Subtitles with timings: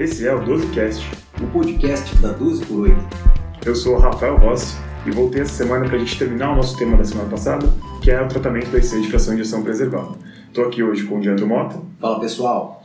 [0.00, 1.04] Esse é o 12Cast,
[1.42, 2.96] o podcast da 12 por 8.
[3.66, 4.74] Eu sou o Rafael Rossi
[5.06, 7.66] e voltei essa semana para a gente terminar o nosso tema da semana passada,
[8.02, 10.16] que é o tratamento da IC de fração de injeção preservada.
[10.48, 11.78] Estou aqui hoje com o Diandro Mota.
[12.00, 12.82] Fala pessoal.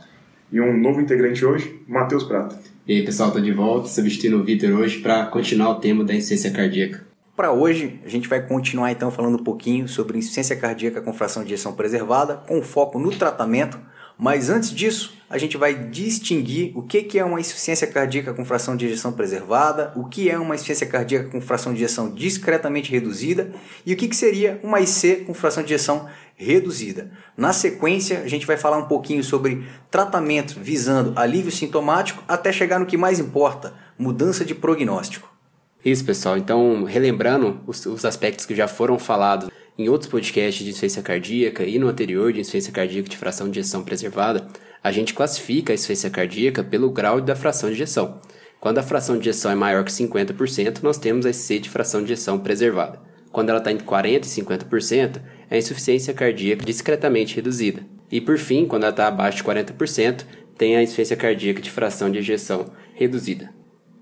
[0.52, 2.60] E um novo integrante hoje, Matheus Prata.
[2.86, 6.12] E aí pessoal, tô de volta, substituindo o Vitor hoje para continuar o tema da
[6.12, 7.06] insuficiência cardíaca.
[7.34, 11.42] Para hoje, a gente vai continuar então falando um pouquinho sobre insuficiência cardíaca com fração
[11.42, 13.78] de ejeção preservada, com foco no tratamento.
[14.18, 18.76] Mas antes disso, a gente vai distinguir o que é uma insuficiência cardíaca com fração
[18.76, 23.50] de ejeção preservada, o que é uma insuficiência cardíaca com fração de ejeção discretamente reduzida
[23.84, 27.10] e o que seria uma IC com fração de ejeção reduzida.
[27.36, 32.78] Na sequência, a gente vai falar um pouquinho sobre tratamento visando alívio sintomático até chegar
[32.78, 35.34] no que mais importa, mudança de prognóstico.
[35.84, 36.36] Isso, pessoal.
[36.36, 39.48] Então, relembrando os, os aspectos que já foram falados
[39.78, 43.58] em outros podcasts de insuficiência cardíaca e no anterior de insuficiência cardíaca de fração de
[43.60, 44.46] ejeção preservada,
[44.82, 48.20] a gente classifica a insuficiência cardíaca pelo grau da fração de ejeção.
[48.58, 52.02] Quando a fração de ejeção é maior que 50%, nós temos a IC de fração
[52.02, 53.00] de ejeção preservada.
[53.30, 57.82] Quando ela está entre 40% e 50%, é a insuficiência cardíaca discretamente reduzida.
[58.10, 60.24] E por fim, quando ela está abaixo de 40%,
[60.56, 63.52] tem a insuficiência cardíaca de fração de ejeção reduzida.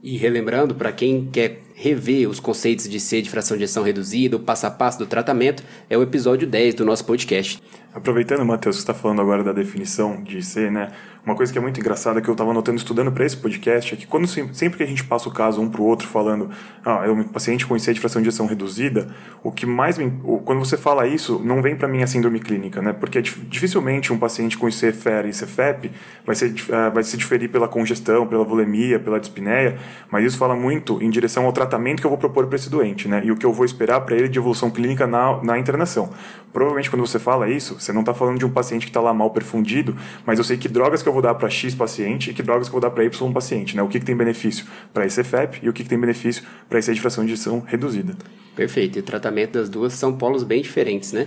[0.02, 4.36] E relembrando, para quem quer rever os conceitos de C de fração de ejeção reduzida,
[4.36, 7.60] o passo a passo do tratamento, é o episódio 10 do nosso podcast.
[7.92, 10.90] Aproveitando, Matheus, que está falando agora da definição de C, né?
[11.24, 13.96] Uma coisa que é muito engraçada que eu estava notando estudando para esse podcast é
[13.96, 16.50] que quando sempre que a gente passa o caso um para o outro falando,
[16.84, 19.08] ah, é um paciente com IC de fração de ejeção reduzida,
[19.42, 20.10] o que mais me,
[20.44, 22.92] quando você fala isso, não vem para mim a síndrome clínica, né?
[22.92, 25.90] Porque dificilmente um paciente com IC FER e CFEP
[26.26, 29.78] vai se uh, vai se diferir pela congestão, pela volemia, pela dispneia,
[30.10, 33.08] mas isso fala muito em direção ao tratamento que eu vou propor para esse doente,
[33.08, 33.22] né?
[33.24, 36.10] E o que eu vou esperar para ele de evolução clínica na, na internação.
[36.52, 39.12] Provavelmente quando você fala isso, você não está falando de um paciente que está lá
[39.12, 42.34] mal perfundido, mas eu sei que drogas que eu vou dar para X paciente e
[42.34, 43.82] que drogas que eu vou dar para Y paciente, né?
[43.82, 46.78] O que, que tem benefício para esse FEP e o que, que tem benefício para
[46.78, 48.14] esse de fração de injeção reduzida.
[48.54, 48.98] Perfeito.
[48.98, 51.26] E o tratamento das duas são polos bem diferentes, né?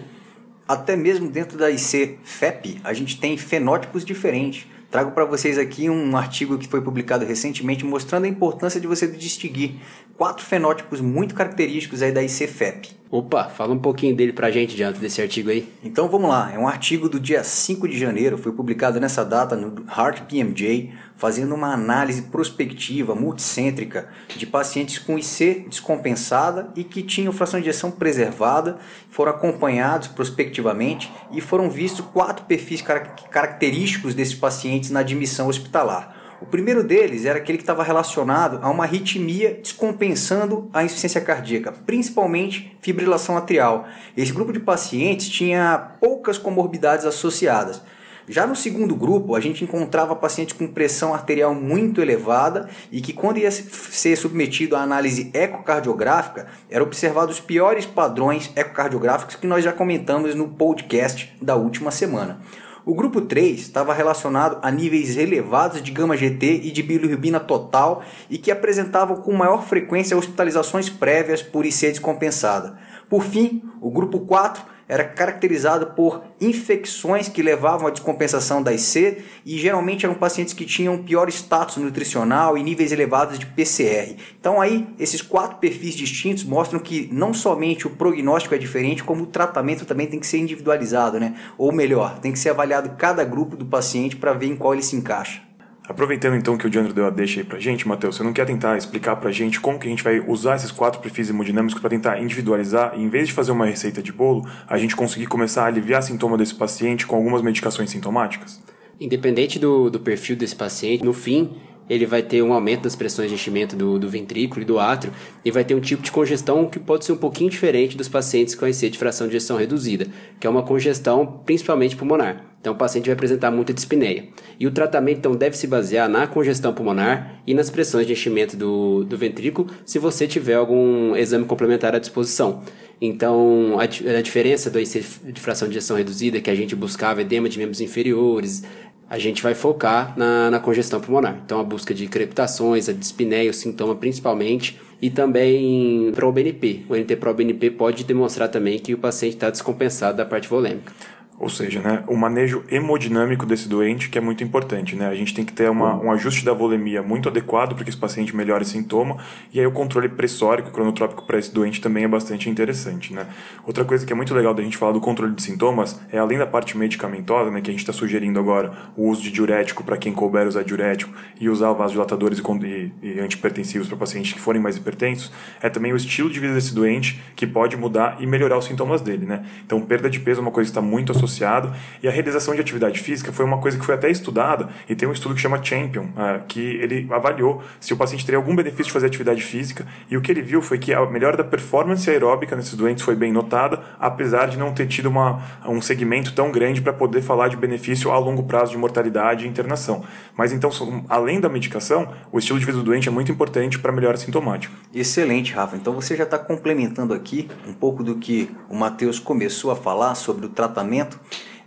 [0.67, 4.67] Até mesmo dentro da IC-FEP, a gente tem fenótipos diferentes.
[4.89, 9.05] Trago para vocês aqui um artigo que foi publicado recentemente mostrando a importância de você
[9.05, 9.75] distinguir
[10.15, 12.95] quatro fenótipos muito característicos aí da IC-FEP.
[13.11, 15.67] Opa, fala um pouquinho dele pra gente diante desse artigo aí.
[15.83, 19.57] Então vamos lá, é um artigo do dia 5 de janeiro, foi publicado nessa data
[19.57, 27.01] no Heart PMJ, fazendo uma análise prospectiva, multicêntrica, de pacientes com IC descompensada e que
[27.01, 28.77] tinham fração de ejeção preservada,
[29.09, 32.83] foram acompanhados prospectivamente e foram vistos quatro perfis
[33.31, 36.15] característicos desses pacientes na admissão hospitalar.
[36.39, 41.71] O primeiro deles era aquele que estava relacionado a uma arritmia descompensando a insuficiência cardíaca,
[41.71, 43.87] principalmente fibrilação atrial.
[44.15, 47.81] Esse grupo de pacientes tinha poucas comorbidades associadas.
[48.29, 53.13] Já no segundo grupo, a gente encontrava pacientes com pressão arterial muito elevada e que,
[53.13, 59.63] quando ia ser submetido à análise ecocardiográfica, eram observados os piores padrões ecocardiográficos que nós
[59.63, 62.41] já comentamos no podcast da última semana.
[62.85, 68.37] O grupo 3 estava relacionado a níveis elevados de gama-GT e de bilirrubina total e
[68.37, 72.77] que apresentavam com maior frequência hospitalizações prévias por IC descompensada.
[73.09, 79.23] Por fim, o grupo 4 era caracterizado por infecções que levavam à descompensação da IC
[79.45, 84.15] e geralmente eram pacientes que tinham pior status nutricional e níveis elevados de PCR.
[84.39, 89.23] Então aí esses quatro perfis distintos mostram que não somente o prognóstico é diferente, como
[89.23, 91.35] o tratamento também tem que ser individualizado, né?
[91.57, 94.83] Ou melhor, tem que ser avaliado cada grupo do paciente para ver em qual ele
[94.83, 95.46] se encaixa.
[95.87, 98.45] Aproveitando então que o Diandro deu a deixa aí pra gente, Matheus, você não quer
[98.45, 101.89] tentar explicar pra gente como que a gente vai usar esses quatro perfis hemodinâmicos para
[101.89, 105.63] tentar individualizar e em vez de fazer uma receita de bolo, a gente conseguir começar
[105.63, 108.61] a aliviar sintoma desse paciente com algumas medicações sintomáticas?
[108.99, 111.55] Independente do, do perfil desse paciente, no fim,
[111.89, 115.13] ele vai ter um aumento das pressões de enchimento do, do ventrículo e do átrio
[115.43, 118.55] e vai ter um tipo de congestão que pode ser um pouquinho diferente dos pacientes
[118.55, 120.07] com IC de fração de ejeção reduzida,
[120.39, 122.43] que é uma congestão principalmente pulmonar.
[122.59, 124.25] Então o paciente vai apresentar muita dispneia.
[124.59, 128.57] E o tratamento então deve se basear na congestão pulmonar e nas pressões de enchimento
[128.57, 132.63] do, do ventrículo, se você tiver algum exame complementar à disposição.
[132.99, 137.21] Então, a, a diferença do IC de fração de ejeção reduzida, que a gente buscava
[137.21, 138.63] edema de membros inferiores,
[139.09, 141.39] a gente vai focar na, na congestão pulmonar.
[141.45, 146.85] Então, a busca de crepitações, a dispneia, o sintoma principalmente, e também para o BNP.
[146.89, 150.91] O NT-proBNP pode demonstrar também que o paciente está descompensado da parte volêmica.
[151.39, 154.95] Ou seja, né, o manejo hemodinâmico desse doente que é muito importante.
[154.95, 155.07] Né?
[155.07, 157.97] A gente tem que ter uma, um ajuste da volemia muito adequado para que esse
[157.97, 159.17] paciente melhore sintoma.
[159.53, 163.13] E aí o controle pressórico e cronotrópico para esse doente também é bastante interessante.
[163.13, 163.27] Né?
[163.63, 166.39] Outra coisa que é muito legal da gente falar do controle de sintomas é além
[166.39, 169.95] da parte medicamentosa, né, que a gente está sugerindo agora o uso de diurético para
[169.95, 174.59] quem couber usar diurético e usar vasodilatadores e, e, e antipertensivos para pacientes que forem
[174.59, 175.31] mais hipertensos,
[175.61, 179.01] é também o estilo de vida desse doente que pode mudar e melhorar os sintomas
[179.01, 179.27] dele.
[179.27, 179.45] Né?
[179.63, 181.71] Então, perda de peso é uma coisa que está muito associada associado.
[182.01, 185.07] E a realização de atividade física foi uma coisa que foi até estudada, e tem
[185.07, 188.85] um estudo que chama Champion, uh, que ele avaliou se o paciente teria algum benefício
[188.85, 192.09] de fazer atividade física, e o que ele viu foi que a melhora da performance
[192.09, 196.51] aeróbica nesses doentes foi bem notada, apesar de não ter tido uma, um segmento tão
[196.51, 200.03] grande para poder falar de benefício a longo prazo de mortalidade e internação.
[200.35, 200.69] Mas então,
[201.09, 204.73] além da medicação, o estilo de vida do doente é muito importante para melhora sintomática.
[204.93, 205.75] Excelente, Rafa.
[205.75, 210.15] Então você já está complementando aqui um pouco do que o Matheus começou a falar
[210.15, 211.16] sobre o tratamento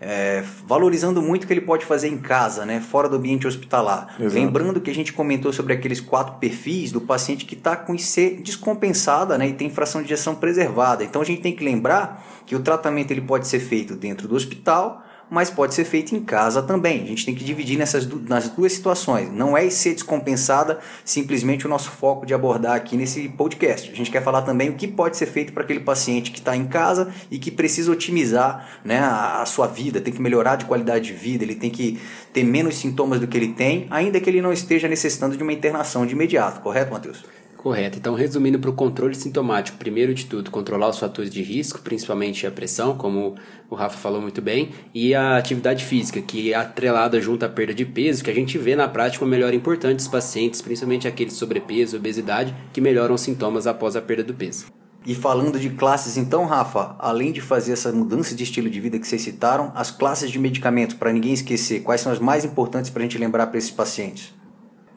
[0.00, 4.17] é, valorizando muito o que ele pode fazer em casa, né, fora do ambiente hospitalar.
[4.19, 4.35] Exato.
[4.35, 8.41] Lembrando que a gente comentou sobre aqueles quatro perfis do paciente que está com IC
[8.43, 11.05] descompensada né, e tem fração de injeção preservada.
[11.05, 14.35] Então a gente tem que lembrar que o tratamento ele pode ser feito dentro do
[14.35, 17.05] hospital mas pode ser feito em casa também.
[17.05, 19.32] A gente tem que dividir nessas nas duas situações.
[19.32, 23.91] Não é ser descompensada simplesmente o nosso foco de abordar aqui nesse podcast.
[23.91, 26.56] A gente quer falar também o que pode ser feito para aquele paciente que está
[26.56, 30.65] em casa e que precisa otimizar né, a, a sua vida, tem que melhorar de
[30.65, 32.00] qualidade de vida, ele tem que
[32.32, 35.53] ter menos sintomas do que ele tem, ainda que ele não esteja necessitando de uma
[35.53, 37.40] internação de imediato, correto, Matheus?
[37.61, 37.99] Correto.
[37.99, 42.47] Então, resumindo para o controle sintomático, primeiro de tudo, controlar os fatores de risco, principalmente
[42.47, 43.35] a pressão, como
[43.69, 47.75] o Rafa falou muito bem, e a atividade física, que é atrelada junto à perda
[47.75, 51.35] de peso, que a gente vê na prática uma melhora importante dos pacientes, principalmente aqueles
[51.35, 54.69] sobrepeso, obesidade, que melhoram os sintomas após a perda do peso.
[55.05, 58.99] E falando de classes, então, Rafa, além de fazer essa mudança de estilo de vida
[58.99, 62.91] que vocês citaram, as classes de medicamentos, para ninguém esquecer, quais são as mais importantes
[62.91, 64.40] para a gente lembrar para esses pacientes?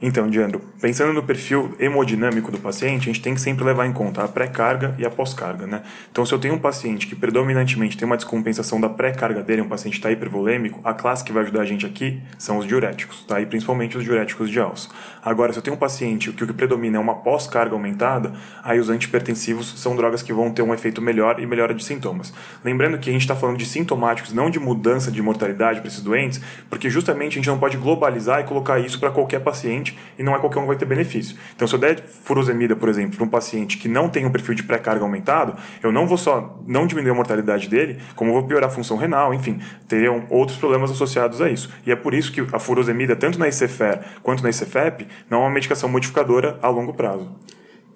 [0.06, 3.94] Então, Diandro, pensando no perfil hemodinâmico do paciente, a gente tem que sempre levar em
[3.94, 5.82] conta a pré-carga e a pós-carga, né?
[6.12, 9.70] Então, se eu tenho um paciente que predominantemente tem uma descompensação da pré-carga dele, um
[9.70, 13.40] paciente está hipervolêmico, a classe que vai ajudar a gente aqui são os diuréticos, tá?
[13.40, 14.90] E principalmente os diuréticos de alça.
[15.24, 18.82] Agora, se eu tenho um paciente que o que predomina é uma pós-carga aumentada, aí
[18.82, 22.34] os antipertensivos são drogas que vão ter um efeito melhor e melhora de sintomas.
[22.62, 26.02] Lembrando que a gente está falando de sintomáticos, não de mudança de mortalidade para esses
[26.02, 30.24] doentes, porque justamente a gente não pode globalizar e colocar isso para qualquer paciente e
[30.24, 31.38] não é qualquer um que vai ter benefício.
[31.56, 34.56] Então, se eu der furosemida, por exemplo, para um paciente que não tem um perfil
[34.56, 38.70] de pré-carga aumentado, eu não vou só não diminuir a mortalidade dele, como vou piorar
[38.70, 41.70] a função renal, enfim, teriam outros problemas associados a isso.
[41.86, 45.42] E é por isso que a furosemida, tanto na ICFER quanto na ICFEP, não é
[45.42, 47.30] uma medicação modificadora a longo prazo.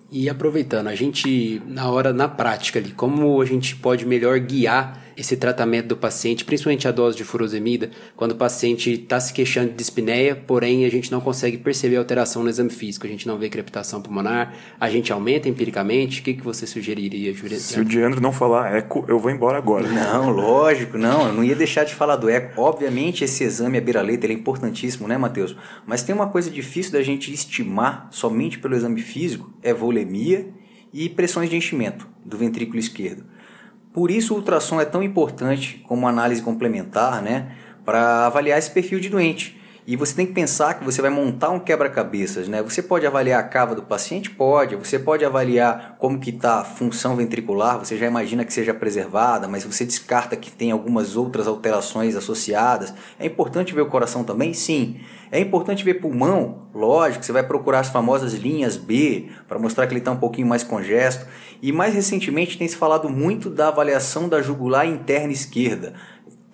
[0.09, 5.06] E aproveitando, a gente, na hora, na prática ali, como a gente pode melhor guiar
[5.17, 9.71] esse tratamento do paciente, principalmente a dose de furosemida, quando o paciente está se queixando
[9.71, 13.37] de dispneia, porém a gente não consegue perceber alteração no exame físico, a gente não
[13.37, 17.61] vê crepitação pulmonar, a gente aumenta empiricamente, o que, que você sugeriria, Juliano?
[17.61, 19.87] Se o Diandro não falar eco, eu vou embora agora.
[19.87, 22.61] Não, lógico, não, eu não ia deixar de falar do eco.
[22.61, 25.55] Obviamente esse exame, a beira-letra, é importantíssimo, né, Matheus?
[25.85, 30.47] Mas tem uma coisa difícil da gente estimar somente pelo exame físico, é volemia
[30.93, 33.23] e pressões de enchimento do ventrículo esquerdo.
[33.93, 37.51] Por isso o ultrassom é tão importante como análise complementar, né,
[37.83, 39.57] para avaliar esse perfil de doente.
[39.87, 42.61] E você tem que pensar que você vai montar um quebra-cabeças, né?
[42.61, 44.29] Você pode avaliar a cava do paciente?
[44.29, 44.75] Pode.
[44.75, 49.47] Você pode avaliar como que está a função ventricular, você já imagina que seja preservada,
[49.47, 52.93] mas você descarta que tem algumas outras alterações associadas.
[53.17, 54.53] É importante ver o coração também?
[54.53, 54.99] Sim.
[55.31, 56.67] É importante ver pulmão?
[56.73, 60.47] Lógico, você vai procurar as famosas linhas B para mostrar que ele está um pouquinho
[60.47, 61.25] mais congesto.
[61.61, 65.93] E mais recentemente tem se falado muito da avaliação da jugular interna esquerda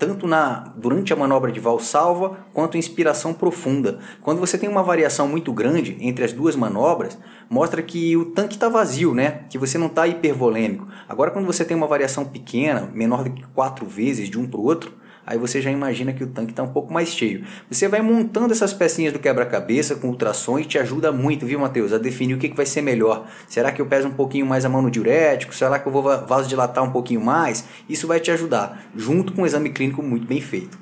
[0.06, 4.00] tanto na durante a manobra de valsalva quanto inspiração profunda.
[4.22, 7.18] Quando você tem uma variação muito grande entre as duas manobras,
[7.50, 9.46] mostra que o tanque está vazio, né?
[9.50, 10.88] Que você não está hipervolêmico.
[11.08, 14.60] Agora, quando você tem uma variação pequena, menor do que quatro vezes de um para
[14.60, 14.94] o outro,
[15.25, 17.44] aí você já imagina que o tanque está um pouco mais cheio.
[17.70, 21.94] Você vai montando essas pecinhas do quebra-cabeça com ultrassom e te ajuda muito, viu, Matheus,
[21.94, 23.27] a definir o que, que vai ser melhor.
[23.48, 25.53] Será que eu peso um pouquinho mais a mão no diurético?
[25.53, 27.65] Será que eu vou vasodilatar um pouquinho mais?
[27.88, 30.77] Isso vai te ajudar, junto com um exame clínico muito bem feito.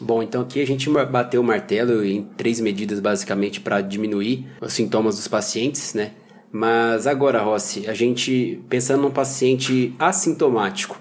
[0.00, 4.72] Bom, então aqui a gente bateu o martelo em três medidas basicamente para diminuir os
[4.72, 6.12] sintomas dos pacientes, né?
[6.52, 10.98] Mas agora, Rossi, a gente pensando num paciente assintomático,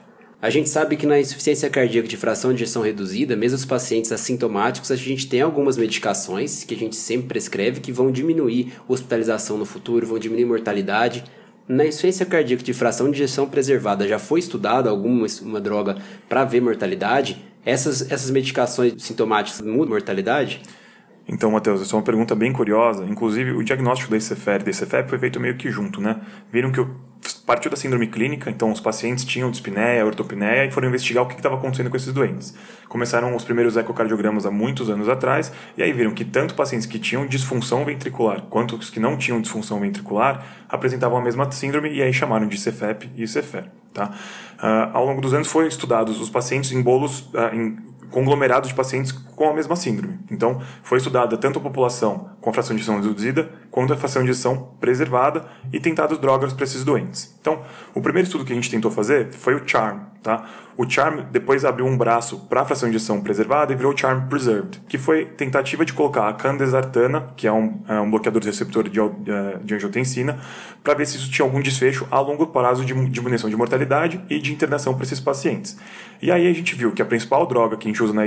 [0.47, 4.13] a gente sabe que na insuficiência cardíaca de fração de ejeção reduzida, mesmo os pacientes
[4.13, 9.57] assintomáticos, a gente tem algumas medicações que a gente sempre prescreve que vão diminuir hospitalização
[9.57, 11.25] no futuro, vão diminuir mortalidade.
[11.67, 15.97] Na insuficiência cardíaca de fração de ejeção preservada, já foi estudada alguma uma droga
[16.29, 17.43] para ver mortalidade?
[17.65, 20.61] Essas, essas medicações sintomáticas mudam mortalidade?
[21.27, 23.05] Então, Matheus, essa é uma pergunta bem curiosa.
[23.05, 26.21] Inclusive, o diagnóstico da ICFR e da ICFEP foi feito meio que junto, né?
[26.49, 26.79] Viram que
[27.47, 31.35] partiu da síndrome clínica, então os pacientes tinham dispneia, ortopneia e foram investigar o que
[31.35, 32.53] estava acontecendo com esses doentes.
[32.89, 36.99] Começaram os primeiros ecocardiogramas há muitos anos atrás e aí viram que tanto pacientes que
[36.99, 42.03] tinham disfunção ventricular quanto os que não tinham disfunção ventricular apresentavam a mesma síndrome e
[42.03, 43.69] aí chamaram de ICFEP e ICFR.
[43.93, 44.11] Tá?
[44.61, 47.77] Uh, ao longo dos anos foram estudados os pacientes em bolos, uh, em
[48.11, 50.19] conglomerado de pacientes com a mesma síndrome.
[50.31, 54.71] Então, foi estudada tanto a população com a fração de injeção reduzida, quanto a injeção
[54.79, 57.37] preservada e tentado drogas para esses doentes.
[57.39, 57.61] Então,
[57.93, 59.99] o primeiro estudo que a gente tentou fazer foi o CHARM.
[60.23, 60.49] Tá?
[60.75, 63.95] O CHARM depois abriu um braço para a fração de injeção preservada e virou o
[63.95, 68.41] CHARM Preserved, que foi tentativa de colocar a candesartana, que é um, é um bloqueador
[68.41, 70.39] de receptor de, eh, de angiotensina,
[70.83, 74.39] para ver se isso tinha algum desfecho a longo prazo de diminuição de mortalidade e
[74.39, 75.77] de internação para esses pacientes.
[76.19, 78.25] E aí a gente viu que a principal droga que a gente usa na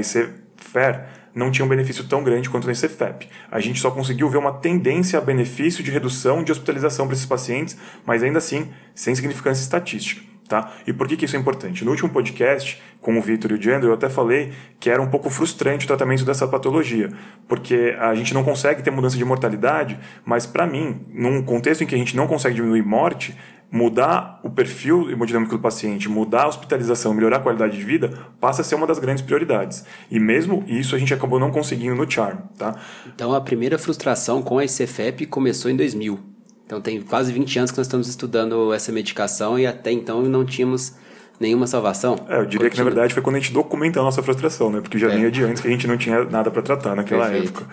[0.61, 3.29] ICFER não tinha um benefício tão grande quanto no ICFEP.
[3.51, 7.27] A gente só conseguiu ver uma tendência a benefício de redução de hospitalização para esses
[7.27, 10.29] pacientes, mas ainda assim sem significância estatística.
[10.49, 10.73] Tá?
[10.85, 11.85] E por que, que isso é importante?
[11.85, 15.07] No último podcast, com o Vitor e o Jandro, eu até falei que era um
[15.07, 17.09] pouco frustrante o tratamento dessa patologia,
[17.47, 21.87] porque a gente não consegue ter mudança de mortalidade, mas para mim, num contexto em
[21.87, 23.33] que a gente não consegue diminuir morte,
[23.71, 28.63] mudar o perfil hemodinâmico do paciente, mudar a hospitalização, melhorar a qualidade de vida, passa
[28.63, 29.85] a ser uma das grandes prioridades.
[30.11, 32.75] E mesmo isso a gente acabou não conseguindo no CHARM, tá?
[33.15, 36.19] Então a primeira frustração com a ICFEP começou em 2000.
[36.67, 40.45] Então tem quase 20 anos que nós estamos estudando essa medicação e até então não
[40.45, 40.95] tínhamos
[41.41, 42.17] nenhuma salvação?
[42.29, 42.71] É, eu diria Continua.
[42.71, 44.81] que na verdade foi quando a gente documenta a nossa frustração, né?
[44.81, 45.17] Porque já é.
[45.17, 47.61] vinha de antes que a gente não tinha nada para tratar naquela Perfeito.
[47.61, 47.67] época.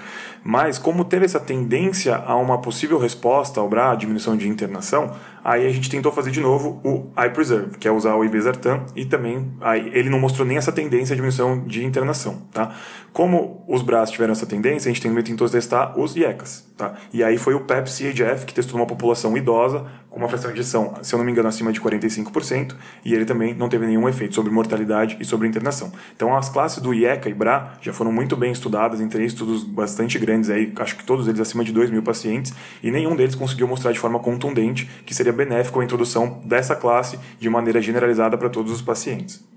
[0.44, 5.12] Mas como teve essa tendência a uma possível resposta ao BRA, diminuição de internação,
[5.48, 9.06] aí a gente tentou fazer de novo o iPreserve, que é usar o ibezartan, e
[9.06, 12.76] também aí ele não mostrou nem essa tendência a diminuição de internação, tá?
[13.14, 16.96] Como os BRAs tiveram essa tendência, a gente também tentou testar os IECAS, tá?
[17.14, 20.96] E aí foi o PEP-CHF, que testou uma população idosa com uma fração de ejeção,
[21.02, 24.36] se eu não me engano, acima de 45%, e ele também não teve nenhum efeito
[24.36, 25.92] sobre mortalidade e sobre internação.
[26.16, 29.64] Então, as classes do IECA e BRA já foram muito bem estudadas em três estudos
[29.64, 33.36] bastante grandes, aí, acho que todos eles acima de 2 mil pacientes, e nenhum deles
[33.36, 38.38] conseguiu mostrar de forma contundente que seria benéfico a introdução dessa classe de maneira generalizada
[38.38, 39.48] para todos os pacientes.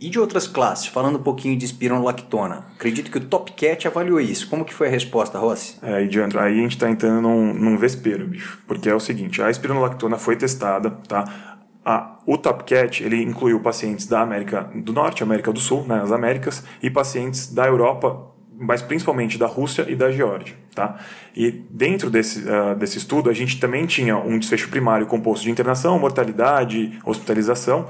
[0.00, 4.48] E de outras classes, falando um pouquinho de espironolactona, acredito que o Topcat avaliou isso.
[4.48, 5.76] Como que foi a resposta, Rossi?
[5.82, 8.60] É, Diandro, aí a gente está entrando num, num vespeiro, bicho.
[8.66, 11.58] Porque é o seguinte, a espironolactona foi testada, tá?
[11.84, 16.16] A, o Topcat, ele incluiu pacientes da América do Norte, América do Sul, nas né,
[16.16, 20.98] Américas, e pacientes da Europa, mas principalmente da Rússia e da Geórgia, tá?
[21.34, 25.50] E dentro desse, uh, desse estudo, a gente também tinha um desfecho primário composto de
[25.50, 27.88] internação, mortalidade, hospitalização,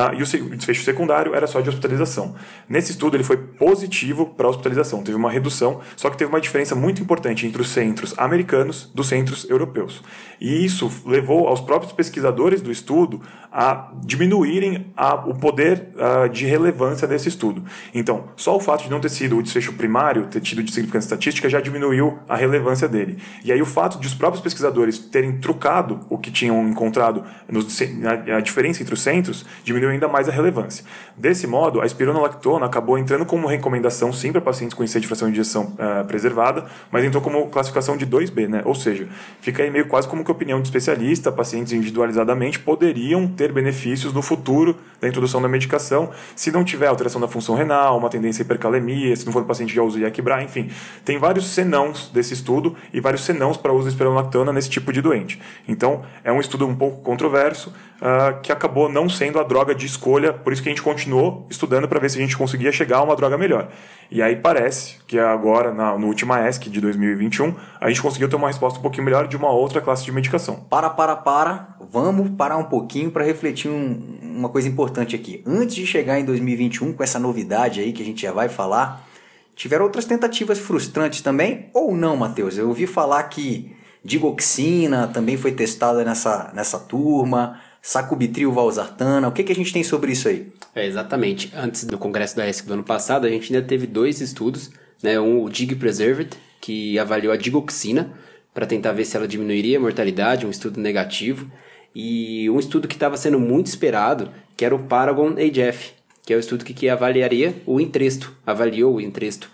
[0.00, 2.36] ah, e o desfecho secundário era só de hospitalização.
[2.68, 6.40] Nesse estudo, ele foi positivo para a hospitalização, teve uma redução, só que teve uma
[6.40, 10.00] diferença muito importante entre os centros americanos dos centros europeus.
[10.40, 16.46] E isso levou aos próprios pesquisadores do estudo a diminuírem a, o poder uh, de
[16.46, 17.64] relevância desse estudo.
[17.92, 21.06] Então, só o fato de não ter sido o desfecho primário, ter tido de significância
[21.06, 23.18] estatística, já diminuiu a relevância dele.
[23.42, 27.80] E aí o fato de os próprios pesquisadores terem trucado o que tinham encontrado, nos,
[27.82, 30.84] a, a diferença entre os centros, diminuiu diminuiu ainda mais a relevância.
[31.16, 35.28] Desse modo, a espironolactona acabou entrando como recomendação sim para pacientes com insuficiência de fração
[35.28, 38.62] de injeção uh, preservada, mas entrou como classificação de 2B, né?
[38.64, 39.08] Ou seja,
[39.40, 44.22] fica aí meio quase como que opinião de especialista, pacientes individualizadamente poderiam ter benefícios no
[44.22, 48.44] futuro da introdução da medicação, se não tiver alteração da função renal, uma tendência à
[48.44, 50.70] hipercalemia, se não for um paciente já usa Iaquibra, enfim.
[51.04, 55.00] Tem vários senãos desse estudo e vários senãos para uso de espironolactona nesse tipo de
[55.00, 55.40] doente.
[55.66, 59.86] Então, é um estudo um pouco controverso, uh, que acabou não sendo a droga de
[59.86, 62.98] escolha, por isso que a gente continuou estudando para ver se a gente conseguia chegar
[62.98, 63.68] a uma droga melhor.
[64.10, 68.36] E aí parece que agora, na, no último ESC de 2021, a gente conseguiu ter
[68.36, 70.66] uma resposta um pouquinho melhor de uma outra classe de medicação.
[70.70, 71.76] Para, para, para.
[71.90, 75.42] Vamos parar um pouquinho para refletir um, uma coisa importante aqui.
[75.46, 79.06] Antes de chegar em 2021 com essa novidade aí que a gente já vai falar,
[79.54, 81.70] tiveram outras tentativas frustrantes também?
[81.74, 82.56] Ou não, Matheus?
[82.56, 89.28] Eu ouvi falar que digoxina também foi testada nessa, nessa turma sacubitril valsartana.
[89.28, 90.46] O que, que a gente tem sobre isso aí?
[90.74, 91.50] É, exatamente.
[91.56, 94.70] Antes do congresso da ESC do ano passado, a gente ainda teve dois estudos,
[95.02, 95.18] né?
[95.18, 98.12] Um, o DIG Preserved, que avaliou a digoxina
[98.52, 101.50] para tentar ver se ela diminuiria a mortalidade, um estudo negativo,
[101.94, 105.94] e um estudo que estava sendo muito esperado, que era o Paragon HF,
[106.26, 109.48] que é o estudo que, que avaliaria o entresto, avaliou o entresto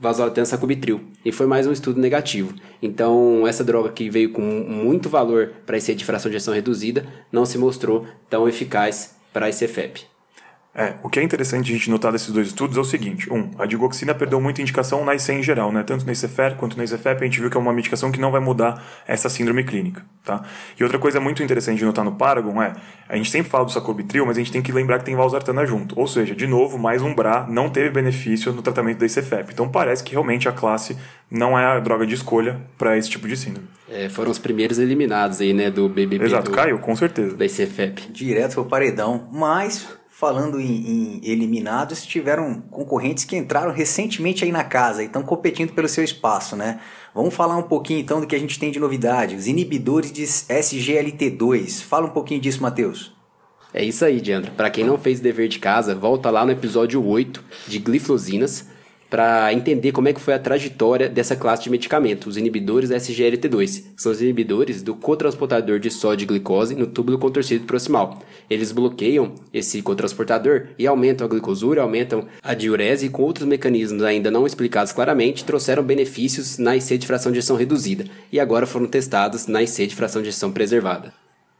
[0.00, 1.00] vasoacetam sacubitril.
[1.24, 2.54] E foi mais um estudo negativo.
[2.82, 7.06] Então, essa droga que veio com muito valor para IC de fração de ejeção reduzida
[7.30, 10.09] não se mostrou tão eficaz para ICFEP.
[10.72, 13.50] É, o que é interessante a gente notar desses dois estudos é o seguinte: um,
[13.58, 15.82] a digoxina perdeu muita indicação na IC em geral, né?
[15.82, 18.30] Tanto na ICFER quanto na ICFEP, a gente viu que é uma medicação que não
[18.30, 20.44] vai mudar essa síndrome clínica, tá?
[20.78, 22.72] E outra coisa muito interessante de notar no Paragon é,
[23.08, 25.66] a gente sempre fala do sacubitril, mas a gente tem que lembrar que tem valsartana
[25.66, 25.98] junto.
[25.98, 29.52] Ou seja, de novo, mais um BRA não teve benefício no tratamento da ICFEP.
[29.52, 30.96] Então parece que realmente a classe
[31.28, 33.68] não é a droga de escolha para esse tipo de síndrome.
[33.88, 36.26] É, foram os primeiros eliminados aí, né, do BBB.
[36.26, 37.36] Exato, do, caiu, com certeza.
[37.36, 38.12] Da ICFEP.
[38.12, 44.62] Direto pro paredão, mas falando em, em, eliminados, tiveram concorrentes que entraram recentemente aí na
[44.62, 46.78] casa e estão competindo pelo seu espaço, né?
[47.14, 50.22] Vamos falar um pouquinho então do que a gente tem de novidade, os inibidores de
[50.24, 51.82] SGLT2.
[51.84, 53.14] Fala um pouquinho disso, Matheus.
[53.72, 54.50] É isso aí, Diandra.
[54.54, 58.68] Para quem não fez dever de casa, volta lá no episódio 8 de glifosinas
[59.10, 63.82] para entender como é que foi a trajetória dessa classe de medicamentos, os inibidores SGLT2,
[63.96, 68.20] que são os inibidores do cotransportador de sódio e glicose no túbulo contorcido proximal.
[68.48, 74.04] Eles bloqueiam esse cotransportador e aumentam a glicosura, aumentam a diurese e com outros mecanismos
[74.04, 78.66] ainda não explicados claramente, trouxeram benefícios na IC de fração de ejeção reduzida e agora
[78.66, 81.12] foram testados na IC de fração de ejeção preservada.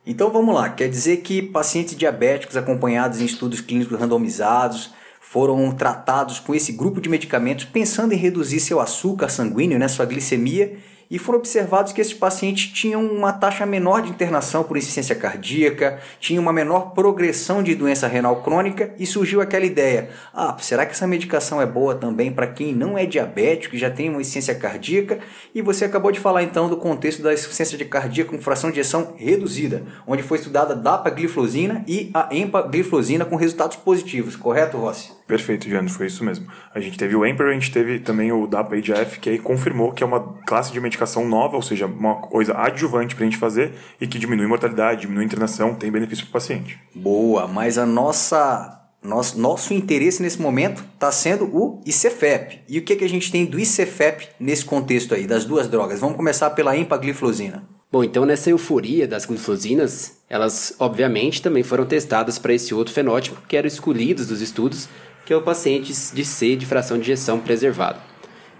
[0.06, 4.90] Então vamos lá, quer dizer que pacientes diabéticos acompanhados em estudos clínicos randomizados
[5.30, 10.04] foram tratados com esse grupo de medicamentos pensando em reduzir seu açúcar sanguíneo, né, sua
[10.04, 10.76] glicemia,
[11.08, 16.00] e foram observados que esses pacientes tinham uma taxa menor de internação por insuficiência cardíaca,
[16.18, 20.92] tinham uma menor progressão de doença renal crônica e surgiu aquela ideia: ah, será que
[20.92, 24.54] essa medicação é boa também para quem não é diabético e já tem uma insuficiência
[24.56, 25.20] cardíaca?
[25.54, 28.80] E você acabou de falar então do contexto da insuficiência de cardíaca com fração de
[28.80, 35.19] ejeção reduzida, onde foi estudada a dapagliflozina e a empagliflozina com resultados positivos, correto, Rossi?
[35.30, 36.46] Perfeito, Jânio, foi isso mesmo.
[36.74, 40.02] A gente teve o Emperor, a gente teve também o DAPA-HF, que aí confirmou que
[40.02, 43.72] é uma classe de medicação nova, ou seja, uma coisa adjuvante para a gente fazer
[44.00, 46.80] e que diminui mortalidade, diminui internação, tem benefício para o paciente.
[46.92, 52.62] Boa, mas a nossa nosso, nosso interesse nesse momento está sendo o ICFEP.
[52.68, 56.00] E o que, que a gente tem do ICFEP nesse contexto aí, das duas drogas?
[56.00, 57.62] Vamos começar pela empagliflozina.
[57.92, 63.42] Bom, então nessa euforia das glifosinas, elas obviamente também foram testadas para esse outro fenótipo
[63.48, 64.88] que eram escolhidos dos estudos
[65.30, 68.00] que é o pacientes de C de fração de injeção preservada.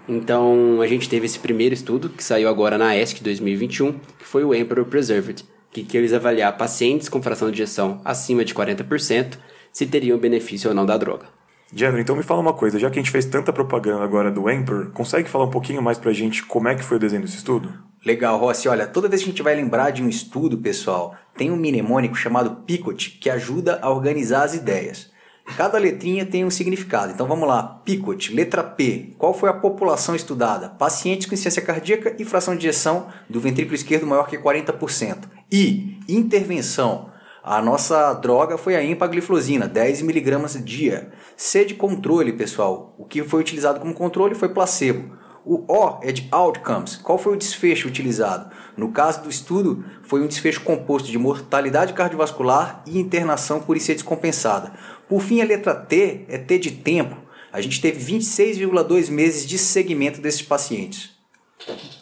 [0.07, 4.45] Então, a gente teve esse primeiro estudo, que saiu agora na ESC 2021, que foi
[4.45, 9.37] o Emperor Preserved, que, que eles avaliar pacientes com fração de injeção acima de 40%,
[9.73, 11.25] se teriam benefício ou não da droga.
[11.73, 14.49] Diandro, então me fala uma coisa, já que a gente fez tanta propaganda agora do
[14.49, 17.35] Emperor, consegue falar um pouquinho mais pra gente como é que foi o desenho desse
[17.35, 17.73] estudo?
[18.05, 18.69] Legal, Rossi.
[18.69, 22.15] Olha, toda vez que a gente vai lembrar de um estudo, pessoal, tem um mnemônico
[22.15, 25.10] chamado PICOT que ajuda a organizar as ideias.
[25.57, 27.11] Cada letrinha tem um significado.
[27.11, 27.81] Então vamos lá.
[27.83, 29.13] PICOT, letra P.
[29.17, 30.69] Qual foi a população estudada?
[30.69, 35.23] Pacientes com insuficiência cardíaca e fração de ejeção do ventrículo esquerdo maior que 40%.
[35.51, 37.09] I, intervenção.
[37.43, 41.11] A nossa droga foi a empagliflozina, 10 mg dia.
[41.35, 42.93] C de controle, pessoal.
[42.97, 45.17] O que foi utilizado como controle foi placebo.
[45.43, 46.97] O O é de outcomes.
[46.97, 48.51] Qual foi o desfecho utilizado?
[48.77, 53.95] No caso do estudo, foi um desfecho composto de mortalidade cardiovascular e internação por IC
[53.95, 54.73] descompensada.
[55.11, 57.17] Por fim, a letra T é T de tempo.
[57.51, 61.09] A gente teve 26,2 meses de segmento desses pacientes.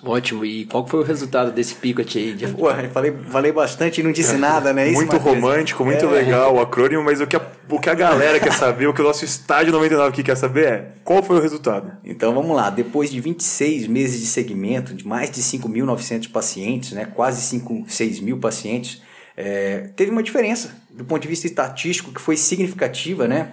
[0.03, 0.45] Ótimo.
[0.45, 2.33] E qual foi o resultado desse picote aí?
[2.33, 2.45] De...
[2.45, 4.91] Ué, falei, falei bastante e não disse nada, né?
[4.91, 6.07] muito romântico, muito é.
[6.07, 9.01] legal o acrônimo, mas o que, a, o que a galera quer saber, o que
[9.01, 11.91] o nosso estádio 99 aqui quer saber é qual foi o resultado?
[12.03, 12.69] Então vamos lá.
[12.69, 17.05] Depois de 26 meses de segmento, de mais de 5.900 pacientes, né?
[17.05, 19.01] quase 5, 6 mil pacientes,
[19.35, 23.51] é, teve uma diferença do ponto de vista estatístico que foi significativa, né?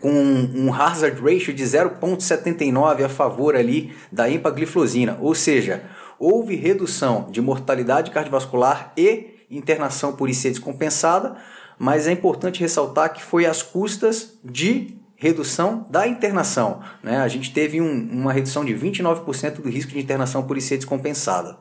[0.00, 5.82] com um hazard ratio de 0,79 a favor ali da empagliflozina, ou seja,
[6.18, 11.36] houve redução de mortalidade cardiovascular e internação por IC descompensada,
[11.78, 16.80] mas é importante ressaltar que foi às custas de redução da internação.
[17.02, 17.18] Né?
[17.18, 21.56] A gente teve um, uma redução de 29% do risco de internação por IC descompensada.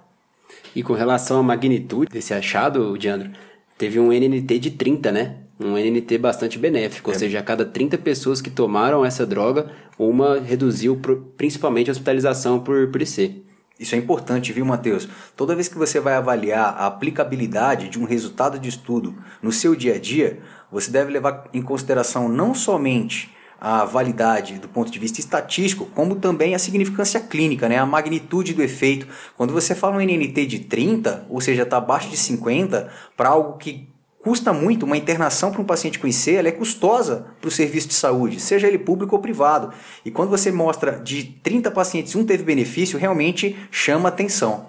[0.75, 3.31] E com relação à magnitude desse achado, Diandro,
[3.77, 5.35] teve um NNT de 30, né?
[5.59, 7.13] um NNT bastante benéfico, é.
[7.13, 10.99] ou seja, a cada 30 pessoas que tomaram essa droga, uma reduziu
[11.35, 13.43] principalmente a hospitalização por, por IC.
[13.79, 15.07] Isso é importante, viu, Matheus?
[15.35, 19.75] Toda vez que você vai avaliar a aplicabilidade de um resultado de estudo no seu
[19.75, 20.39] dia a dia,
[20.71, 26.15] você deve levar em consideração não somente a validade do ponto de vista estatístico, como
[26.15, 27.77] também a significância clínica, né?
[27.77, 29.07] a magnitude do efeito.
[29.35, 33.57] Quando você fala um NNT de 30, ou seja, está abaixo de 50, para algo
[33.57, 33.87] que
[34.19, 37.87] custa muito uma internação para um paciente com IC, ela é custosa para o serviço
[37.87, 39.73] de saúde, seja ele público ou privado.
[40.03, 44.65] E quando você mostra de 30 pacientes um teve benefício, realmente chama atenção.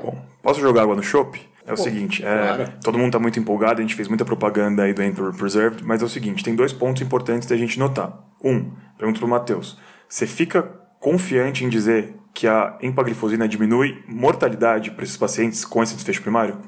[0.00, 1.49] Bom, posso jogar água no chopp?
[1.70, 2.72] É o Pô, seguinte, é, claro.
[2.82, 6.02] todo mundo está muito empolgado, a gente fez muita propaganda aí do Enter Preserved, mas
[6.02, 8.12] é o seguinte, tem dois pontos importantes da gente notar.
[8.42, 9.78] Um, pergunto para o Matheus,
[10.08, 10.62] você fica
[10.98, 16.58] confiante em dizer que a empaglifosina diminui mortalidade para esses pacientes com esse desfecho primário?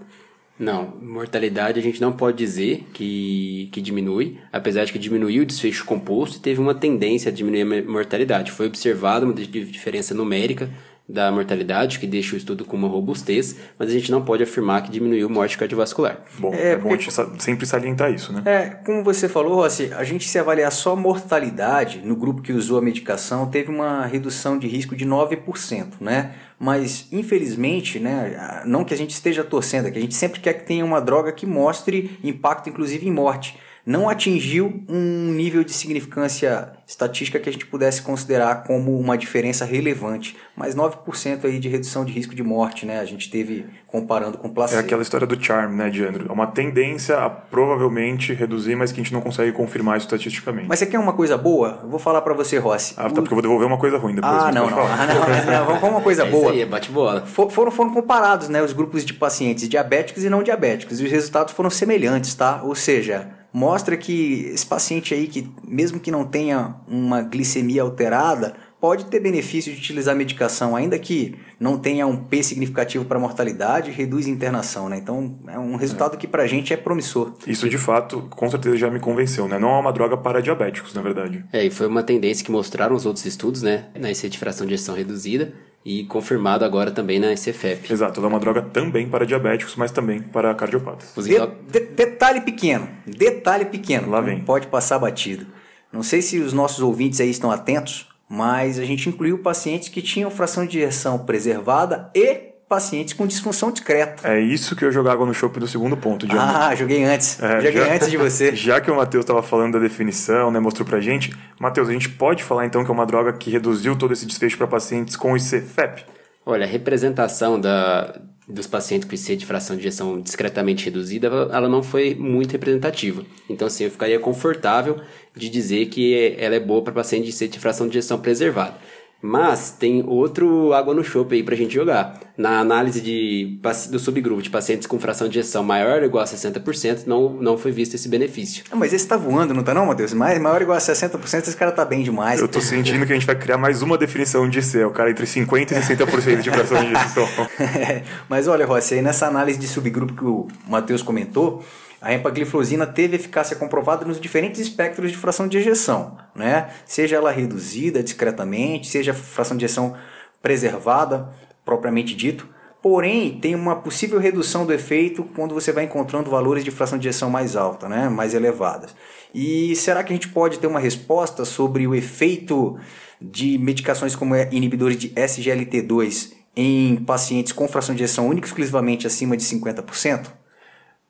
[0.58, 5.46] Não, mortalidade a gente não pode dizer que, que diminui, apesar de que diminuiu o
[5.46, 8.52] desfecho composto e teve uma tendência a diminuir a mortalidade.
[8.52, 10.70] Foi observada uma diferença numérica
[11.08, 14.82] da mortalidade, que deixa o estudo com uma robustez, mas a gente não pode afirmar
[14.82, 16.20] que diminuiu morte cardiovascular.
[16.38, 18.42] Bom, é, é bom a gente sempre salientar isso, né?
[18.44, 22.78] É, como você falou, Rossi, a gente se avaliar só mortalidade no grupo que usou
[22.78, 26.32] a medicação, teve uma redução de risco de 9%, né?
[26.58, 30.52] Mas, infelizmente, né, não que a gente esteja torcendo, é que a gente sempre quer
[30.54, 35.72] que tenha uma droga que mostre impacto, inclusive, em morte não atingiu um nível de
[35.72, 41.68] significância estatística que a gente pudesse considerar como uma diferença relevante, mas 9% aí de
[41.68, 43.00] redução de risco de morte, né?
[43.00, 44.80] A gente teve comparando com placebo.
[44.80, 46.26] É aquela história do charm, né, Diandro?
[46.28, 50.68] É uma tendência a provavelmente reduzir, mas que a gente não consegue confirmar estatisticamente.
[50.68, 51.80] Mas você quer uma coisa boa?
[51.82, 52.94] Eu vou falar para você, Rossi.
[52.96, 54.32] Ah, tá, porque eu vou devolver uma coisa ruim depois.
[54.32, 54.78] Ah, não, não.
[54.78, 56.44] Ah, não, não, Vamos uma coisa é boa.
[56.44, 57.26] Isso aí, bate bola.
[57.26, 61.10] For, foram, foram comparados, né, os grupos de pacientes diabéticos e não diabéticos, e os
[61.10, 62.62] resultados foram semelhantes, tá?
[62.62, 68.54] Ou seja, mostra que esse paciente aí, que mesmo que não tenha uma glicemia alterada,
[68.82, 73.16] pode ter benefício de utilizar a medicação, ainda que não tenha um P significativo para
[73.16, 74.96] mortalidade, reduz a internação, né?
[74.96, 76.16] Então é um resultado é.
[76.16, 77.32] que para a gente é promissor.
[77.46, 79.56] Isso de fato, com certeza já me convenceu, né?
[79.56, 81.44] Não é uma droga para diabéticos, na verdade.
[81.52, 83.84] É, e foi uma tendência que mostraram os outros estudos, né?
[83.94, 87.92] Na IC de fração de gestão reduzida e confirmado agora também na CFEP.
[87.92, 91.14] Exato, ela é uma droga também para diabéticos, mas também para cardiopatas.
[91.24, 91.38] De,
[91.70, 94.40] de, detalhe pequeno, detalhe pequeno, Lá vem.
[94.40, 95.46] pode passar batido.
[95.92, 100.00] Não sei se os nossos ouvintes aí estão atentos, mas a gente incluiu pacientes que
[100.00, 104.26] tinham fração de ejeção preservada e pacientes com disfunção discreta.
[104.26, 106.42] É isso que eu jogava no chopp do segundo ponto, Diogo.
[106.42, 107.38] Ah, joguei antes.
[107.42, 108.56] É, joguei já, antes de você.
[108.56, 111.36] Já que o Matheus estava falando da definição, né, mostrou pra gente.
[111.60, 114.56] Matheus, a gente pode falar então que é uma droga que reduziu todo esse desfecho
[114.56, 116.06] para pacientes com IC-FEP?
[116.46, 118.18] Olha, a representação da,
[118.52, 123.24] dos pacientes com IC de fração de injeção discretamente reduzida, ela não foi muito representativa.
[123.48, 125.00] Então, assim, eu ficaria confortável
[125.34, 128.76] de dizer que ela é boa para paciente de IC de fração de injeção preservada.
[129.22, 132.18] Mas tem outro água no chope aí pra gente jogar.
[132.36, 136.26] Na análise de, do subgrupo de pacientes com fração de injeção maior ou igual a
[136.26, 138.64] 60%, não, não foi visto esse benefício.
[138.72, 140.12] Ah, mas esse tá voando, não tá não, Matheus?
[140.12, 142.40] Maior ou igual a 60%, esse cara tá bem demais.
[142.40, 145.10] Eu tô sentindo que a gente vai criar mais uma definição de C, o cara
[145.12, 147.28] entre 50% e 60% de fração de injeção.
[147.60, 151.62] é, mas olha, Rossi, aí nessa análise de subgrupo que o Matheus comentou,
[152.02, 156.68] a empagliflozina teve eficácia comprovada nos diferentes espectros de fração de ejeção, né?
[156.84, 159.94] seja ela reduzida discretamente, seja fração de ejeção
[160.42, 161.28] preservada,
[161.64, 162.48] propriamente dito.
[162.82, 167.06] Porém, tem uma possível redução do efeito quando você vai encontrando valores de fração de
[167.06, 168.08] ejeção mais alta, né?
[168.08, 168.92] mais elevadas.
[169.32, 172.76] E será que a gente pode ter uma resposta sobre o efeito
[173.20, 179.36] de medicações como inibidores de SGLT2 em pacientes com fração de ejeção única exclusivamente acima
[179.36, 180.41] de 50%?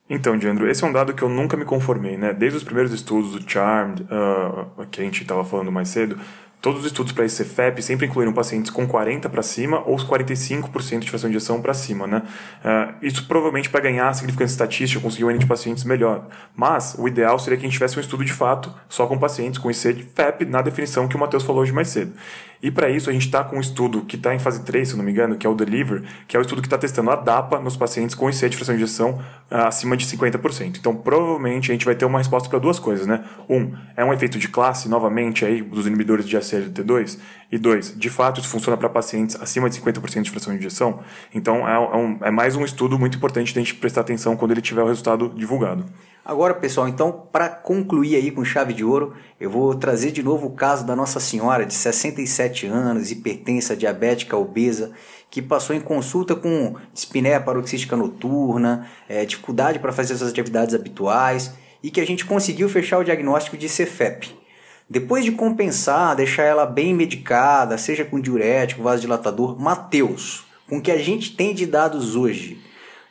[0.08, 2.32] Então, Diandro, esse é um dado que eu nunca me conformei, né?
[2.32, 6.18] Desde os primeiros estudos do Charmed, uh, que a gente estava falando mais cedo,
[6.62, 11.00] Todos os estudos para esse CFEP sempre incluíram pacientes com 40 para cima ou 45%
[11.00, 12.22] de fração de injeção para cima, né?
[12.64, 16.28] Uh, isso provavelmente para ganhar significância estatística, conseguir um N de pacientes melhor.
[16.54, 19.58] Mas o ideal seria que a gente tivesse um estudo de fato só com pacientes
[19.58, 22.12] com IC de FEP na definição que o Matheus falou hoje mais cedo.
[22.62, 24.96] E para isso a gente está com um estudo que está em fase 3, se
[24.96, 27.16] não me engano, que é o DELIVER, que é o estudo que está testando a
[27.16, 29.20] DAPA nos pacientes com IC de fração de injeção
[29.50, 30.78] uh, acima de 50%.
[30.78, 33.24] Então provavelmente a gente vai ter uma resposta para duas coisas, né?
[33.48, 37.18] Um, é um efeito de classe, novamente, aí, dos inibidores de SLT2.
[37.50, 41.00] E dois, de fato isso funciona para pacientes acima de 50% de fração de injeção.
[41.34, 44.52] Então é, é, um, é mais um estudo muito importante da gente prestar atenção quando
[44.52, 45.84] ele tiver o resultado divulgado.
[46.24, 50.46] Agora, pessoal, então, para concluir aí com chave de ouro, eu vou trazer de novo
[50.46, 54.92] o caso da Nossa Senhora, de 67 anos, hipertensa, diabética, obesa,
[55.28, 61.54] que passou em consulta com espinéia paroxística noturna, é, dificuldade para fazer suas atividades habituais
[61.82, 64.32] e que a gente conseguiu fechar o diagnóstico de CFEP.
[64.88, 70.92] Depois de compensar, deixar ela bem medicada, seja com diurético, vasodilatador, Mateus, com o que
[70.92, 72.60] a gente tem de dados hoje,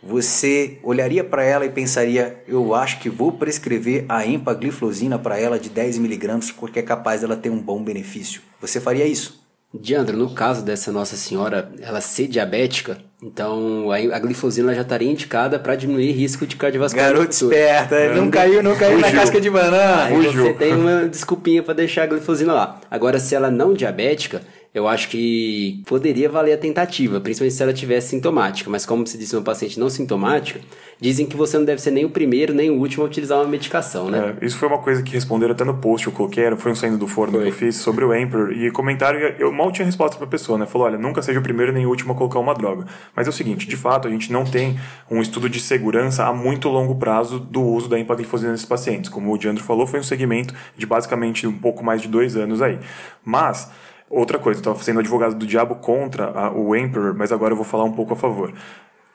[0.04, 5.60] você olharia para ela e pensaria: eu acho que vou prescrever a empagliflozina para ela
[5.60, 8.42] de 10mg porque é capaz dela ter um bom benefício.
[8.60, 9.42] Você faria isso?
[9.74, 15.58] Diandra, no caso dessa Nossa Senhora, ela ser diabética, Então a, glifosina já estaria indicada
[15.58, 17.14] para diminuir risco de cardiovascular.
[17.14, 20.06] Garoto esperto, é, não caiu, não caiu na casca de banana.
[20.06, 22.82] Aí você tem uma desculpinha para deixar a glifosina lá.
[22.92, 24.42] Agora, se ela não diabética,
[24.74, 28.70] eu acho que poderia valer a tentativa, principalmente se ela tivesse sintomática.
[28.70, 30.62] Mas como se disse uma paciente não sintomática,
[31.00, 33.48] dizem que você não deve ser nem o primeiro nem o último a utilizar uma
[33.48, 34.38] medicação, né?
[34.40, 36.98] É, isso foi uma coisa que responderam até no post eu coloquei, foi um saindo
[36.98, 37.44] do forno foi.
[37.44, 38.54] que eu fiz sobre o Emperor.
[38.54, 40.66] E comentário, eu mal tinha resposta pra pessoa, né?
[40.66, 42.86] Falou, olha, nunca seja o primeiro nem o último a colocar uma droga.
[43.14, 44.80] Mas é o seguinte, de fato, a gente não tem
[45.10, 49.10] um estudo de segurança a muito longo prazo do uso da empaglifosina nesses pacientes.
[49.10, 52.62] Como o Diandro falou, foi um segmento de basicamente um pouco mais de dois anos
[52.62, 52.80] aí.
[53.26, 53.70] Mas
[54.12, 57.56] Outra coisa, eu estava sendo advogado do diabo contra a, o Emperor, mas agora eu
[57.58, 58.54] vou falar um pouco a favor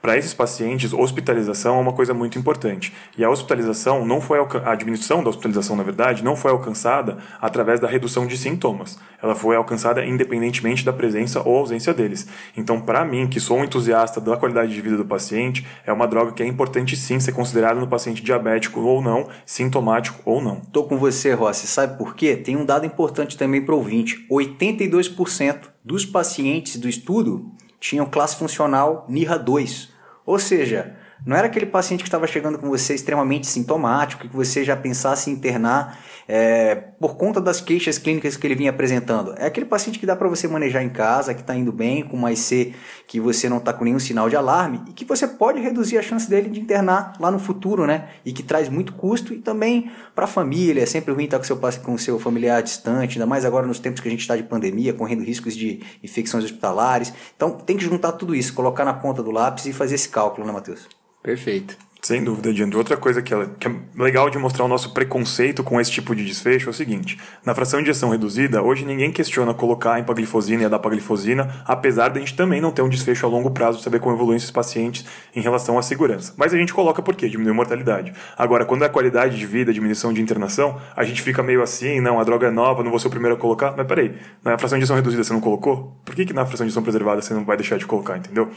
[0.01, 2.93] para esses pacientes, hospitalização é uma coisa muito importante.
[3.19, 7.81] E a hospitalização não foi a diminuição da hospitalização, na verdade, não foi alcançada através
[7.81, 8.99] da redução de sintomas.
[9.21, 12.29] Ela foi alcançada independentemente da presença ou ausência deles.
[12.57, 16.07] Então, para mim, que sou um entusiasta da qualidade de vida do paciente, é uma
[16.07, 20.61] droga que é importante sim ser considerada no paciente diabético ou não, sintomático ou não.
[20.61, 21.67] Tô com você, Rossi.
[21.67, 22.37] Sabe por quê?
[22.37, 24.25] Tem um dado importante também para o ouvinte.
[24.31, 31.67] 82% dos pacientes do estudo tinham classe funcional NIRA 2 ou seja, não era aquele
[31.67, 35.99] paciente que estava chegando com você extremamente sintomático, que você já pensasse em internar
[36.29, 39.35] é, por conta das queixas clínicas que ele vinha apresentando.
[39.39, 42.17] É aquele paciente que dá para você manejar em casa, que está indo bem, com
[42.17, 42.75] uma IC
[43.07, 46.03] que você não está com nenhum sinal de alarme e que você pode reduzir a
[46.03, 48.09] chance dele de internar lá no futuro, né?
[48.25, 50.83] E que traz muito custo e também para a família.
[50.83, 54.01] É sempre ruim estar com seu, com seu familiar distante, ainda mais agora nos tempos
[54.01, 57.13] que a gente está de pandemia, correndo riscos de infecções hospitalares.
[57.37, 60.47] Então tem que juntar tudo isso, colocar na ponta do lápis e fazer esse cálculo,
[60.47, 60.89] né, Matheus?
[61.27, 61.77] Perfeito.
[62.07, 62.79] Sem dúvida, Diandro.
[62.79, 66.15] Outra coisa que é, que é, legal de mostrar o nosso preconceito com esse tipo
[66.15, 69.99] de desfecho é o seguinte: na fração de injeção reduzida, hoje ninguém questiona colocar a
[69.99, 73.51] empaglifosina e a dapaglifosina, apesar de a gente também não ter um desfecho a longo
[73.51, 76.33] prazo, saber como evoluem esses pacientes em relação à segurança.
[76.37, 77.29] Mas a gente coloca por quê?
[77.29, 78.13] Diminui a mortalidade.
[78.39, 82.21] Agora, quando é qualidade de vida, diminuição de internação, a gente fica meio assim, não,
[82.21, 83.75] a droga é nova, não vou ser o primeiro a colocar.
[83.77, 86.01] Mas peraí, na fração de injeção reduzida você não colocou?
[86.05, 88.49] Por que, que na fração de injeção preservada você não vai deixar de colocar, entendeu?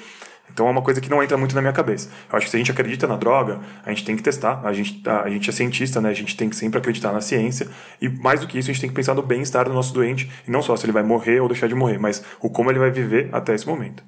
[0.52, 2.10] Então é uma coisa que não entra muito na minha cabeça.
[2.30, 4.62] Eu acho que se a gente acredita na droga, a gente tem que testar.
[4.64, 6.10] A gente, a, a gente é cientista, né?
[6.10, 7.68] A gente tem que sempre acreditar na ciência.
[8.02, 10.30] E mais do que isso, a gente tem que pensar no bem-estar do nosso doente.
[10.48, 12.80] E não só se ele vai morrer ou deixar de morrer, mas o como ele
[12.80, 14.04] vai viver até esse momento.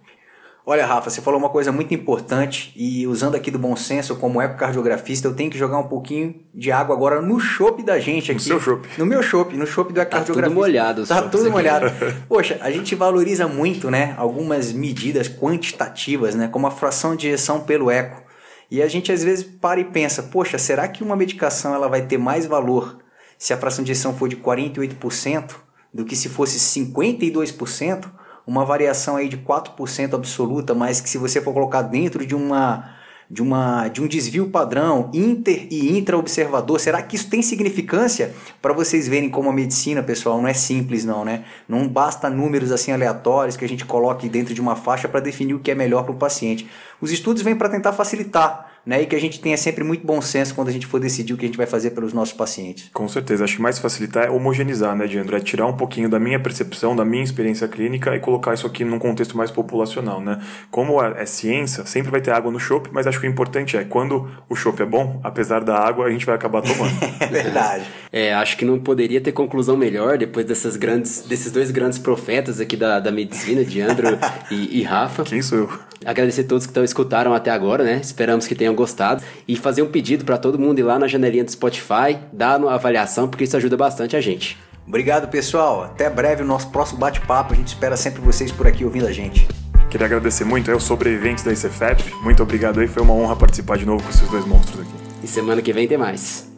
[0.63, 4.39] Olha, Rafa, você falou uma coisa muito importante e usando aqui do bom senso como
[4.39, 8.41] ecocardiografista, eu tenho que jogar um pouquinho de água agora no chope da gente aqui.
[8.41, 8.87] No seu chope.
[8.95, 10.41] No meu chope, no chope do ecocardiografista.
[10.41, 11.07] Tá tudo molhado.
[11.07, 11.87] Tá tudo molhado.
[12.29, 17.61] Poxa, a gente valoriza muito, né, algumas medidas quantitativas, né, como a fração de injeção
[17.61, 18.21] pelo eco.
[18.69, 22.03] E a gente às vezes para e pensa, poxa, será que uma medicação ela vai
[22.03, 22.99] ter mais valor
[23.35, 25.55] se a fração de injeção for de 48%
[25.91, 28.20] do que se fosse 52%?
[28.45, 33.01] Uma variação aí de 4% absoluta, mas que se você for colocar dentro de uma
[33.31, 38.33] de, uma, de um desvio padrão inter e intra-observador, será que isso tem significância?
[38.61, 41.45] Para vocês verem como a medicina, pessoal, não é simples não, né?
[41.65, 45.53] Não basta números assim aleatórios que a gente coloque dentro de uma faixa para definir
[45.53, 46.69] o que é melhor para o paciente.
[46.99, 49.01] Os estudos vêm para tentar facilitar né?
[49.01, 51.37] E que a gente tenha sempre muito bom senso quando a gente for decidir o
[51.37, 52.89] que a gente vai fazer pelos nossos pacientes.
[52.93, 53.43] Com certeza.
[53.43, 55.35] Acho que mais facilitar é homogeneizar, né, Diandro?
[55.35, 58.83] É tirar um pouquinho da minha percepção, da minha experiência clínica e colocar isso aqui
[58.83, 60.41] num contexto mais populacional, né?
[60.69, 63.77] Como é, é ciência, sempre vai ter água no chopp, mas acho que o importante
[63.77, 66.93] é quando o chopp é bom, apesar da água, a gente vai acabar tomando.
[67.19, 67.85] é verdade.
[68.11, 72.59] É, acho que não poderia ter conclusão melhor depois dessas grandes, desses dois grandes profetas
[72.59, 74.17] aqui da, da medicina, Diandro
[74.49, 75.23] e, e Rafa.
[75.23, 75.69] Quem sou eu?
[76.03, 77.99] Agradecer a todos que escutaram até agora, né?
[78.01, 81.43] Esperamos que tenham gostado e fazer um pedido para todo mundo ir lá na janelinha
[81.43, 84.57] do Spotify, dar uma avaliação, porque isso ajuda bastante a gente.
[84.87, 85.83] Obrigado, pessoal.
[85.83, 87.53] Até breve o nosso próximo bate-papo.
[87.53, 89.47] A gente espera sempre vocês por aqui ouvindo a gente.
[89.89, 92.13] Queria agradecer muito aos sobreviventes da ICFEP.
[92.23, 94.91] Muito obrigado aí, foi uma honra participar de novo com esses dois monstros aqui.
[95.23, 96.50] E semana que vem tem mais.